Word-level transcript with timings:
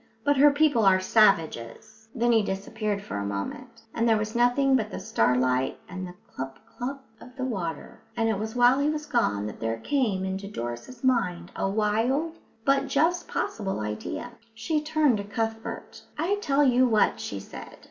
"But 0.23 0.37
her 0.37 0.49
people 0.49 0.83
are 0.83 0.99
savages." 0.99 2.09
Then 2.15 2.31
he 2.31 2.41
disappeared 2.41 3.03
for 3.03 3.17
a 3.17 3.23
moment, 3.23 3.83
and 3.93 4.09
there 4.09 4.17
was 4.17 4.33
nothing 4.35 4.75
but 4.75 4.89
the 4.89 4.99
starlight 4.99 5.77
and 5.87 6.07
the 6.07 6.15
clup, 6.27 6.55
clup 6.65 7.01
of 7.19 7.35
the 7.35 7.45
water; 7.45 8.01
and 8.17 8.27
it 8.27 8.39
was 8.39 8.55
while 8.55 8.79
he 8.79 8.89
was 8.89 9.05
gone 9.05 9.45
that 9.45 9.59
there 9.59 9.77
came 9.77 10.25
into 10.25 10.47
Doris's 10.47 11.03
mind 11.03 11.51
a 11.55 11.69
wild 11.69 12.39
but 12.65 12.87
just 12.87 13.27
possible 13.27 13.79
idea. 13.79 14.31
She 14.55 14.81
turned 14.81 15.17
to 15.17 15.23
Cuthbert. 15.23 16.01
"I 16.17 16.37
tell 16.41 16.63
you 16.63 16.87
what," 16.87 17.19
she 17.19 17.39
said. 17.39 17.77